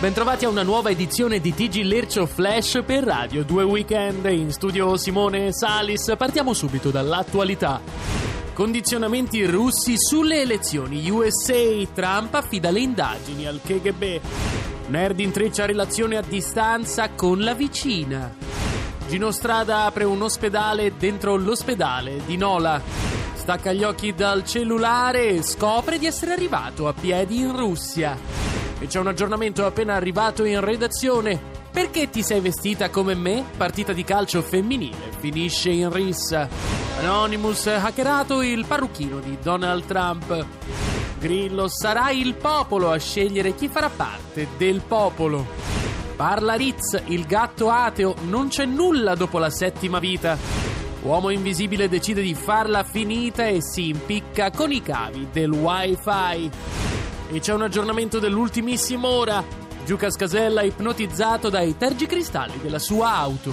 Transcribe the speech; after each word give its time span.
bentrovati 0.00 0.46
a 0.46 0.48
una 0.48 0.62
nuova 0.62 0.88
edizione 0.88 1.40
di 1.40 1.52
TG 1.52 1.82
Lercio 1.82 2.24
Flash 2.24 2.82
per 2.86 3.04
Radio 3.04 3.44
2 3.44 3.64
Weekend. 3.64 4.24
In 4.30 4.50
studio 4.50 4.96
Simone 4.96 5.52
Salis. 5.52 6.14
Partiamo 6.16 6.54
subito 6.54 6.90
dall'attualità. 6.90 7.82
Condizionamenti 8.54 9.44
russi 9.44 9.96
sulle 9.98 10.40
elezioni 10.40 11.10
USA. 11.10 11.86
Trump 11.92 12.32
affida 12.32 12.70
le 12.70 12.80
indagini 12.80 13.46
al 13.46 13.60
KGB. 13.62 14.20
Nerd 14.86 15.20
intreccia 15.20 15.66
relazione 15.66 16.16
a 16.16 16.22
distanza 16.22 17.10
con 17.10 17.40
la 17.40 17.52
vicina. 17.52 18.34
Gino 19.06 19.30
Strada 19.30 19.84
apre 19.84 20.04
un 20.04 20.22
ospedale 20.22 20.96
dentro 20.96 21.36
l'ospedale 21.36 22.22
di 22.24 22.38
Nola. 22.38 22.80
Stacca 23.34 23.72
gli 23.72 23.84
occhi 23.84 24.14
dal 24.14 24.46
cellulare 24.46 25.28
e 25.28 25.42
scopre 25.42 25.98
di 25.98 26.06
essere 26.06 26.32
arrivato 26.32 26.88
a 26.88 26.94
piedi 26.94 27.40
in 27.40 27.54
Russia. 27.54 28.49
E 28.80 28.86
c'è 28.86 28.98
un 28.98 29.08
aggiornamento 29.08 29.66
appena 29.66 29.94
arrivato 29.94 30.44
in 30.44 30.58
redazione. 30.60 31.38
Perché 31.70 32.10
ti 32.10 32.22
sei 32.22 32.40
vestita 32.40 32.88
come 32.88 33.14
me? 33.14 33.44
Partita 33.56 33.92
di 33.92 34.02
calcio 34.02 34.42
femminile 34.42 35.12
finisce 35.18 35.70
in 35.70 35.92
rissa. 35.92 36.48
Anonymous 36.98 37.66
ha 37.66 37.84
hackerato 37.84 38.42
il 38.42 38.64
parrucchino 38.66 39.20
di 39.20 39.36
Donald 39.40 39.84
Trump. 39.84 40.46
Grillo 41.18 41.68
sarà 41.68 42.10
il 42.10 42.34
popolo 42.34 42.90
a 42.90 42.96
scegliere 42.96 43.54
chi 43.54 43.68
farà 43.68 43.90
parte 43.90 44.48
del 44.56 44.80
popolo. 44.80 45.46
Parla 46.16 46.54
Ritz, 46.54 47.02
il 47.06 47.26
gatto 47.26 47.70
ateo, 47.70 48.14
non 48.28 48.48
c'è 48.48 48.64
nulla 48.64 49.14
dopo 49.14 49.38
la 49.38 49.50
settima 49.50 49.98
vita. 49.98 50.36
Uomo 51.02 51.30
invisibile 51.30 51.88
decide 51.88 52.22
di 52.22 52.34
farla 52.34 52.82
finita 52.84 53.46
e 53.46 53.62
si 53.62 53.88
impicca 53.88 54.50
con 54.50 54.72
i 54.72 54.82
cavi 54.82 55.28
del 55.30 55.50
wifi. 55.50 56.89
E 57.32 57.38
c'è 57.38 57.52
un 57.52 57.62
aggiornamento 57.62 58.18
dell'ultimissima 58.18 59.06
ora. 59.06 59.44
Giuca 59.84 60.10
Scasella 60.10 60.62
ipnotizzato 60.62 61.48
dai 61.48 61.76
tergicristalli 61.76 62.58
della 62.60 62.80
sua 62.80 63.14
auto. 63.14 63.52